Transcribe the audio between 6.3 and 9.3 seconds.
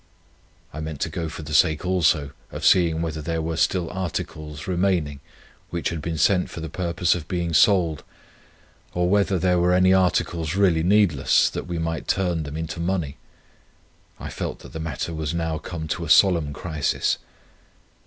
for the purpose of being sold, or